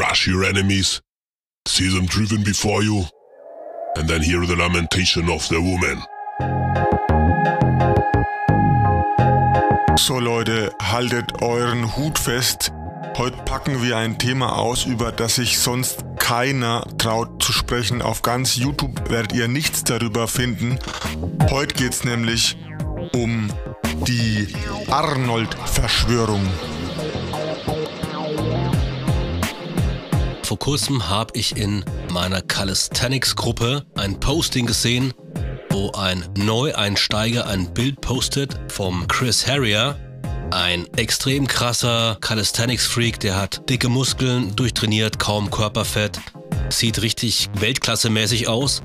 [0.00, 1.02] crush your enemies,
[1.68, 3.04] see them driven before you,
[3.96, 6.02] and then hear the lamentation of the woman.
[9.98, 12.72] So Leute, haltet euren Hut fest.
[13.18, 18.00] Heute packen wir ein Thema aus, über das sich sonst keiner traut zu sprechen.
[18.00, 20.78] Auf ganz YouTube werdet ihr nichts darüber finden.
[21.50, 22.56] Heute geht es nämlich
[23.12, 23.52] um
[24.06, 24.48] die
[24.88, 26.48] Arnold-Verschwörung.
[30.50, 35.14] Vor kurzem habe ich in meiner Calisthenics-Gruppe ein Posting gesehen,
[35.70, 39.94] wo ein Neueinsteiger ein Bild postet vom Chris Harrier.
[40.50, 46.18] Ein extrem krasser Calisthenics-Freak, der hat dicke Muskeln, durchtrainiert, kaum Körperfett,
[46.68, 48.82] sieht richtig Weltklassemäßig aus,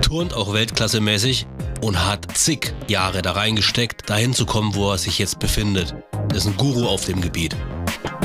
[0.00, 1.46] turnt auch Weltklassemäßig
[1.82, 5.94] und hat zig Jahre da reingesteckt, dahin zu kommen, wo er sich jetzt befindet.
[6.30, 7.54] Er ist ein Guru auf dem Gebiet.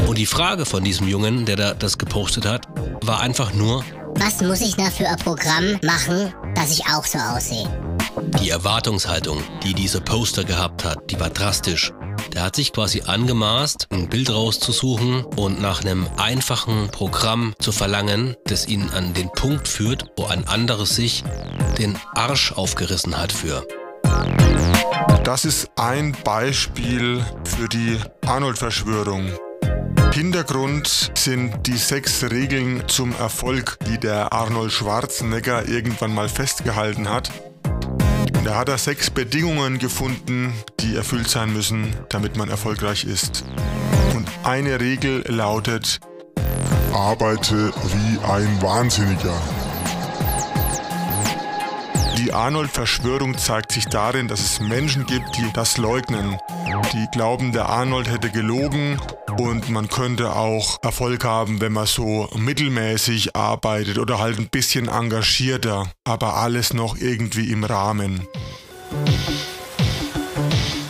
[0.08, 2.68] Und die Frage von diesem Jungen, der da das gepostet hat,
[3.04, 3.84] war einfach nur,
[4.16, 7.68] Was muss ich da für ein Programm machen, dass ich auch so aussehe?
[8.42, 11.92] die Erwartungshaltung, die dieser Poster gehabt hat, die war drastisch.
[12.34, 18.36] Der hat sich quasi angemaßt, ein Bild rauszusuchen und nach einem einfachen Programm zu verlangen,
[18.46, 21.24] das ihn an den Punkt führt, wo ein anderes sich
[21.78, 23.66] den Arsch aufgerissen hat für.
[25.24, 29.32] Das ist ein Beispiel für die Arnold-Verschwörung.
[30.14, 37.32] Hintergrund sind die sechs Regeln zum Erfolg, die der Arnold Schwarzenegger irgendwann mal festgehalten hat.
[38.44, 43.46] Da hat er sechs Bedingungen gefunden, die erfüllt sein müssen, damit man erfolgreich ist.
[44.16, 46.00] Und eine Regel lautet,
[46.92, 49.40] Arbeite wie ein Wahnsinniger.
[52.18, 56.38] Die Arnold-Verschwörung zeigt sich darin, dass es Menschen gibt, die das leugnen.
[56.94, 59.00] Die glauben, der Arnold hätte gelogen
[59.38, 64.88] und man könnte auch Erfolg haben, wenn man so mittelmäßig arbeitet oder halt ein bisschen
[64.88, 68.28] engagierter, aber alles noch irgendwie im Rahmen.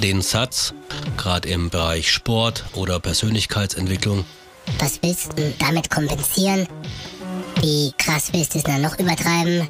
[0.01, 0.73] Den Satz,
[1.17, 4.23] gerade im Bereich Sport oder Persönlichkeitsentwicklung,
[4.79, 6.67] Was willst du damit kompensieren?
[7.61, 9.67] Wie krass willst du es dann noch übertreiben?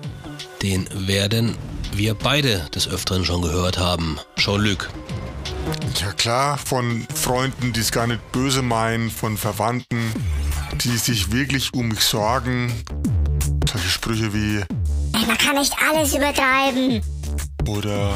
[0.61, 1.55] den werden
[1.93, 4.19] wir beide des Öfteren schon gehört haben.
[4.35, 4.89] Jean-Luc.
[5.99, 10.13] Ja klar, von Freunden, die es gar nicht böse meinen, von Verwandten,
[10.75, 12.73] die sich wirklich um mich sorgen.
[13.69, 17.01] Solche Sprüche wie Ey, man kann nicht alles übertreiben.
[17.67, 18.13] oder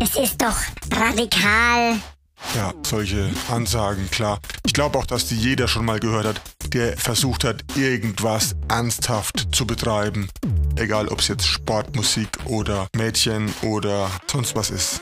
[0.00, 0.56] Es ist doch
[0.98, 1.98] radikal.
[2.54, 4.40] Ja, solche Ansagen, klar.
[4.64, 6.40] Ich glaube auch, dass die jeder schon mal gehört hat,
[6.72, 10.28] der versucht hat, irgendwas ernsthaft zu betreiben.
[10.76, 15.00] Egal, ob es jetzt Sportmusik oder Mädchen oder sonst was ist.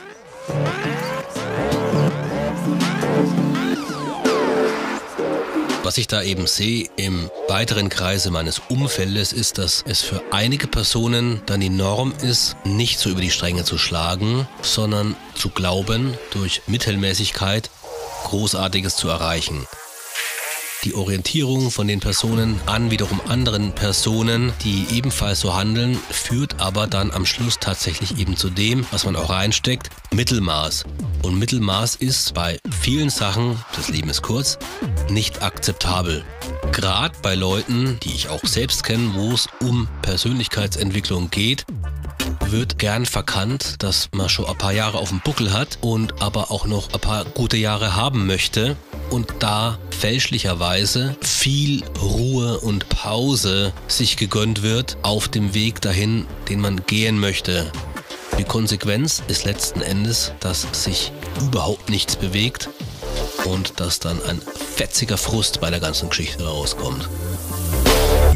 [5.89, 10.67] Was ich da eben sehe im weiteren Kreise meines Umfeldes ist, dass es für einige
[10.67, 16.13] Personen dann die Norm ist, nicht so über die Stränge zu schlagen, sondern zu glauben,
[16.29, 17.71] durch Mittelmäßigkeit
[18.25, 19.65] Großartiges zu erreichen.
[20.85, 26.87] Die Orientierung von den Personen an wiederum anderen Personen, die ebenfalls so handeln, führt aber
[26.87, 30.85] dann am Schluss tatsächlich eben zu dem, was man auch reinsteckt, Mittelmaß.
[31.21, 34.57] Und Mittelmaß ist bei vielen Sachen, das Leben ist kurz,
[35.09, 36.23] nicht akzeptabel.
[36.71, 41.65] Gerade bei Leuten, die ich auch selbst kenne, wo es um Persönlichkeitsentwicklung geht,
[42.47, 46.51] wird gern verkannt, dass man schon ein paar Jahre auf dem Buckel hat und aber
[46.51, 48.77] auch noch ein paar gute Jahre haben möchte
[49.09, 56.61] und da fälschlicherweise viel Ruhe und Pause sich gegönnt wird auf dem Weg dahin, den
[56.61, 57.71] man gehen möchte.
[58.37, 61.11] Die Konsequenz ist letzten Endes, dass sich
[61.41, 62.69] überhaupt nichts bewegt
[63.45, 64.41] und dass dann ein
[64.75, 67.09] fetziger Frust bei der ganzen Geschichte rauskommt.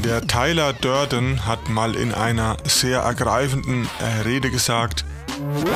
[0.04, 5.06] Der Tyler Durden hat mal in einer sehr ergreifenden äh, Rede gesagt,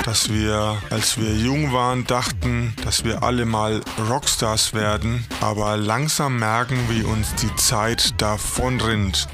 [0.04, 6.40] dass wir, als wir jung waren, dachten, dass wir alle mal Rockstars werden, aber langsam
[6.40, 9.28] merken, wie uns die Zeit davonrinnt.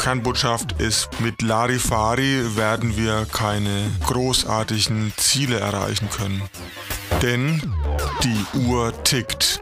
[0.00, 6.42] Kernbotschaft ist, mit Larifari werden wir keine großartigen Ziele erreichen können.
[7.20, 7.74] Denn
[8.22, 9.60] die Uhr tickt.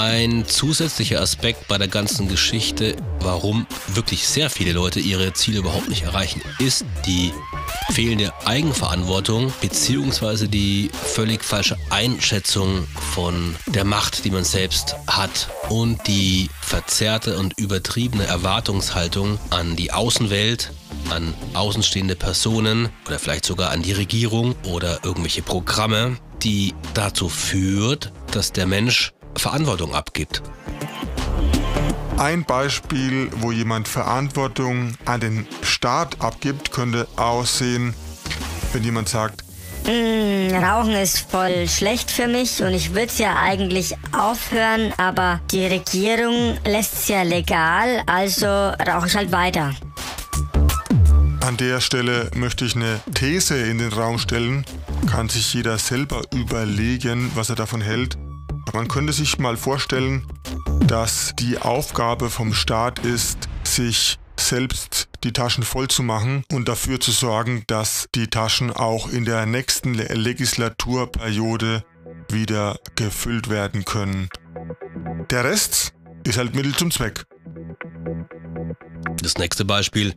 [0.00, 5.88] Ein zusätzlicher Aspekt bei der ganzen Geschichte, warum wirklich sehr viele Leute ihre Ziele überhaupt
[5.88, 7.32] nicht erreichen, ist die
[7.90, 16.06] fehlende Eigenverantwortung beziehungsweise die völlig falsche Einschätzung von der Macht, die man selbst hat und
[16.06, 20.70] die verzerrte und übertriebene Erwartungshaltung an die Außenwelt,
[21.10, 28.12] an außenstehende Personen oder vielleicht sogar an die Regierung oder irgendwelche Programme, die dazu führt,
[28.30, 30.42] dass der Mensch Verantwortung abgibt.
[32.16, 37.94] Ein Beispiel, wo jemand Verantwortung an den Staat abgibt, könnte aussehen,
[38.72, 39.44] wenn jemand sagt,
[39.88, 45.40] Mm, Rauchen ist voll schlecht für mich und ich würde es ja eigentlich aufhören, aber
[45.50, 49.74] die Regierung lässt es ja legal, also rauche ich halt weiter.
[51.40, 54.66] An der Stelle möchte ich eine These in den Raum stellen.
[55.10, 58.18] Kann sich jeder selber überlegen, was er davon hält.
[58.72, 60.26] Man könnte sich mal vorstellen,
[60.86, 67.00] dass die Aufgabe vom Staat ist, sich selbst die Taschen voll zu machen und dafür
[67.00, 71.84] zu sorgen, dass die Taschen auch in der nächsten Legislaturperiode
[72.30, 74.28] wieder gefüllt werden können.
[75.30, 75.92] Der Rest
[76.24, 77.24] ist halt Mittel zum Zweck.
[79.22, 80.14] Das nächste Beispiel,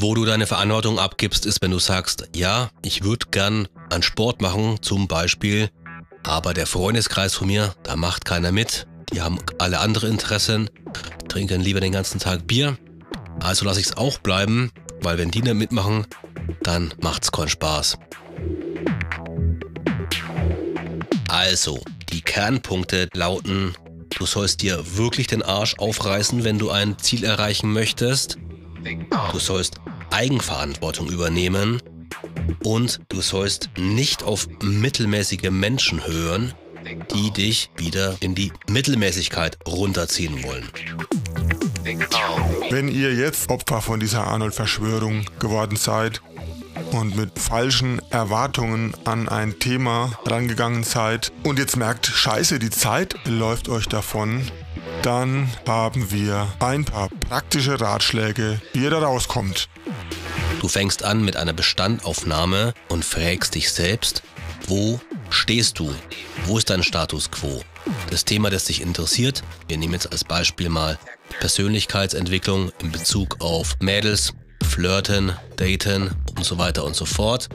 [0.00, 4.42] wo du deine Verantwortung abgibst, ist, wenn du sagst, ja, ich würde gern an Sport
[4.42, 5.70] machen, zum Beispiel,
[6.22, 8.86] aber der Freundeskreis von mir, da macht keiner mit.
[9.12, 10.68] Die haben alle andere Interessen,
[11.28, 12.76] trinken lieber den ganzen Tag Bier.
[13.40, 14.70] Also lasse ich es auch bleiben,
[15.00, 16.06] weil wenn die nicht mitmachen,
[16.62, 17.98] dann macht's keinen Spaß.
[21.28, 21.80] Also,
[22.10, 23.74] die Kernpunkte lauten,
[24.18, 28.38] du sollst dir wirklich den Arsch aufreißen, wenn du ein Ziel erreichen möchtest.
[29.32, 29.76] Du sollst
[30.10, 31.80] Eigenverantwortung übernehmen
[32.64, 36.54] und du sollst nicht auf mittelmäßige Menschen hören,
[37.14, 40.68] die dich wieder in die Mittelmäßigkeit runterziehen wollen.
[42.70, 46.22] Wenn ihr jetzt Opfer von dieser Arnold-Verschwörung geworden seid
[46.92, 53.14] und mit falschen Erwartungen an ein Thema rangegangen seid und jetzt merkt, scheiße, die Zeit
[53.26, 54.42] läuft euch davon,
[55.02, 59.68] dann haben wir ein paar praktische Ratschläge, wie ihr da rauskommt.
[60.60, 64.22] Du fängst an mit einer Bestandaufnahme und fragst dich selbst,
[64.66, 65.00] wo
[65.30, 65.94] stehst du?
[66.46, 67.62] Wo ist dein Status quo?
[68.10, 70.98] Das Thema, das dich interessiert, wir nehmen jetzt als Beispiel mal
[71.38, 74.32] Persönlichkeitsentwicklung in Bezug auf Mädels,
[74.64, 77.48] Flirten, Daten und so weiter und so fort.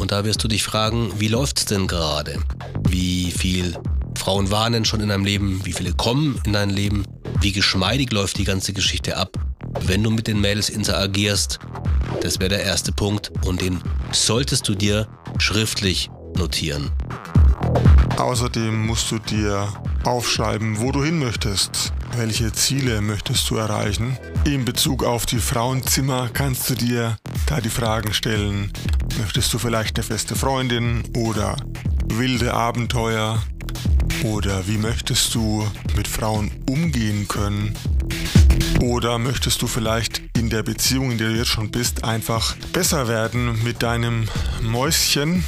[0.00, 2.42] Und da wirst du dich fragen, wie läuft's denn gerade?
[2.88, 3.76] Wie viel
[4.16, 5.60] Frauen waren denn schon in deinem Leben?
[5.64, 7.04] Wie viele kommen in dein Leben?
[7.40, 9.36] Wie geschmeidig läuft die ganze Geschichte ab,
[9.80, 11.58] wenn du mit den Mädels interagierst?
[12.20, 13.80] Das wäre der erste Punkt und den
[14.12, 15.08] solltest du dir
[15.38, 16.90] schriftlich notieren.
[18.16, 19.68] Außerdem musst du dir
[20.04, 21.92] aufschreiben, wo du hin möchtest.
[22.16, 24.18] Welche Ziele möchtest du erreichen?
[24.44, 27.16] In Bezug auf die Frauenzimmer kannst du dir
[27.46, 28.72] da die Fragen stellen.
[29.18, 31.56] Möchtest du vielleicht eine feste Freundin oder
[32.06, 33.42] wilde Abenteuer?
[34.24, 35.66] Oder wie möchtest du
[35.96, 37.74] mit Frauen umgehen können?
[38.80, 43.08] Oder möchtest du vielleicht in der Beziehung, in der du jetzt schon bist, einfach besser
[43.08, 44.28] werden mit deinem
[44.60, 45.44] Mäuschen?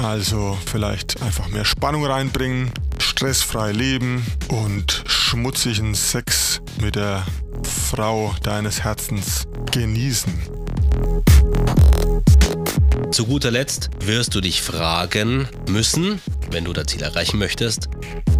[0.00, 7.26] Also vielleicht einfach mehr Spannung reinbringen, stressfrei leben und schmutzigen Sex mit der
[7.62, 10.32] Frau deines Herzens genießen.
[13.10, 16.20] Zu guter Letzt wirst du dich fragen müssen,
[16.54, 17.88] wenn du das Ziel erreichen möchtest,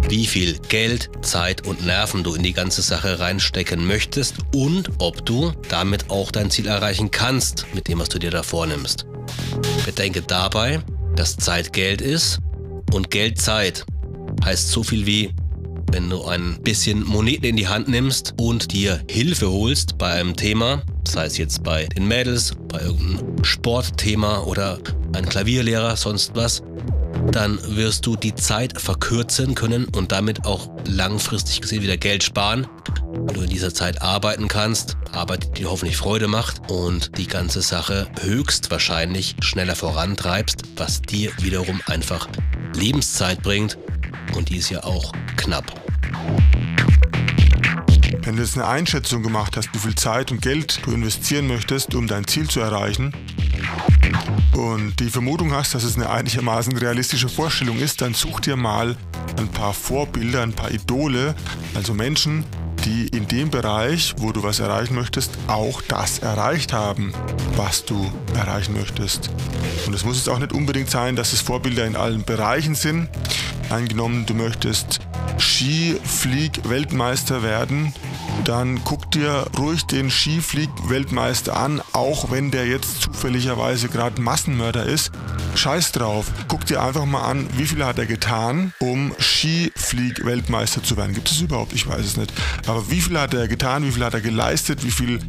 [0.07, 5.25] wie viel Geld, Zeit und Nerven du in die ganze Sache reinstecken möchtest und ob
[5.25, 9.05] du damit auch dein Ziel erreichen kannst mit dem, was du dir da vornimmst.
[9.85, 10.79] Bedenke dabei,
[11.17, 12.39] dass Zeit Geld ist
[12.93, 13.85] und Geld Zeit
[14.43, 15.33] heißt so viel wie,
[15.91, 20.37] wenn du ein bisschen Moneten in die Hand nimmst und dir Hilfe holst bei einem
[20.37, 24.79] Thema, sei es jetzt bei den Mädels, bei irgendeinem Sportthema oder
[25.13, 26.63] ein Klavierlehrer, sonst was,
[27.31, 32.67] dann wirst du die Zeit verkürzen können und damit auch langfristig gesehen wieder Geld sparen.
[33.13, 37.61] Wenn du in dieser Zeit arbeiten kannst, Arbeit, die hoffentlich Freude macht und die ganze
[37.61, 42.27] Sache höchstwahrscheinlich schneller vorantreibst, was dir wiederum einfach
[42.75, 43.77] Lebenszeit bringt
[44.35, 45.73] und die ist ja auch knapp.
[48.23, 51.95] Wenn du jetzt eine Einschätzung gemacht hast, wie viel Zeit und Geld du investieren möchtest,
[51.95, 53.13] um dein Ziel zu erreichen,
[54.53, 58.95] und die Vermutung hast, dass es eine einigermaßen realistische Vorstellung ist, dann such dir mal
[59.37, 61.35] ein paar Vorbilder, ein paar Idole,
[61.73, 62.45] also Menschen,
[62.85, 67.13] die in dem Bereich, wo du was erreichen möchtest, auch das erreicht haben,
[67.55, 69.29] was du erreichen möchtest.
[69.87, 73.09] Und es muss jetzt auch nicht unbedingt sein, dass es Vorbilder in allen Bereichen sind.
[73.69, 74.99] Angenommen, du möchtest
[75.37, 77.93] Skiflieg-Weltmeister werden,
[78.45, 85.11] dann guck dir ruhig den Skiflieg-Weltmeister an, auch wenn der jetzt zufälligerweise gerade Massenmörder ist.
[85.55, 86.31] Scheiß drauf.
[86.47, 91.13] Guck dir einfach mal an, wie viel hat er getan, um Skiflieg-Weltmeister zu werden.
[91.13, 91.73] Gibt es überhaupt?
[91.73, 92.33] Ich weiß es nicht.
[92.67, 95.19] Aber wie viel hat er getan, wie viel hat er geleistet, wie viel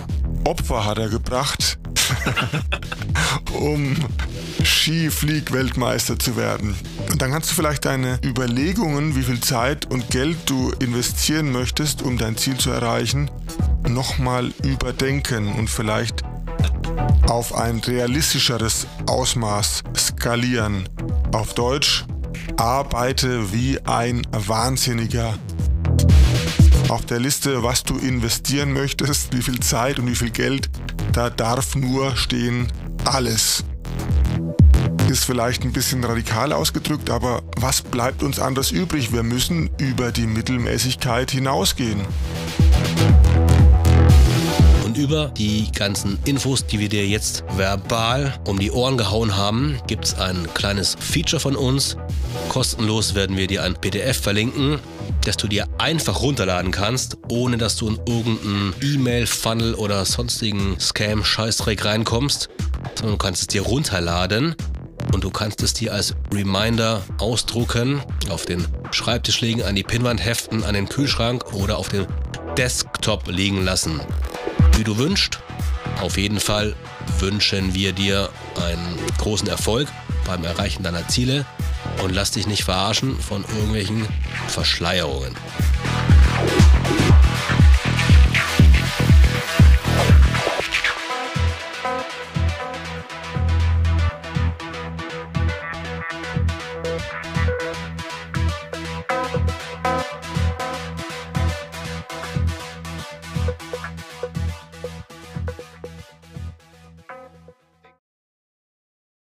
[0.44, 1.78] Opfer hat er gebracht,
[3.52, 3.96] um
[4.62, 6.76] Skiflieg-Weltmeister zu werden.
[7.16, 12.02] Und dann kannst du vielleicht deine Überlegungen, wie viel Zeit und Geld du investieren möchtest,
[12.02, 13.30] um dein Ziel zu erreichen,
[13.88, 16.25] nochmal überdenken und vielleicht
[17.26, 20.87] auf ein realistischeres Ausmaß skalieren.
[21.32, 22.04] Auf Deutsch,
[22.58, 25.38] arbeite wie ein Wahnsinniger.
[26.90, 30.68] Auf der Liste, was du investieren möchtest, wie viel Zeit und wie viel Geld,
[31.14, 32.70] da darf nur stehen
[33.06, 33.64] alles.
[35.08, 39.12] Ist vielleicht ein bisschen radikal ausgedrückt, aber was bleibt uns anders übrig?
[39.12, 42.00] Wir müssen über die Mittelmäßigkeit hinausgehen.
[44.84, 49.78] Und über die ganzen Infos, die wir dir jetzt verbal um die Ohren gehauen haben,
[49.86, 51.96] gibt es ein kleines Feature von uns.
[52.48, 54.80] Kostenlos werden wir dir ein PDF verlinken,
[55.25, 61.84] das du dir einfach runterladen kannst, ohne dass du in irgendeinen E-Mail-Funnel oder sonstigen Scam-Scheißdreck
[61.84, 62.48] reinkommst,
[62.96, 64.56] sondern du kannst es dir runterladen
[65.12, 70.25] und du kannst es dir als Reminder ausdrucken, auf den Schreibtisch legen, an die Pinnwand
[70.25, 72.06] heften, an den Kühlschrank oder auf dem
[72.56, 74.00] Desktop liegen lassen.
[74.76, 75.40] Wie du wünschst.
[76.00, 76.75] Auf jeden Fall
[77.18, 78.28] wünschen wir dir
[78.62, 79.88] einen großen Erfolg
[80.26, 81.46] beim Erreichen deiner Ziele
[82.02, 84.06] und lass dich nicht verarschen von irgendwelchen
[84.48, 85.34] Verschleierungen.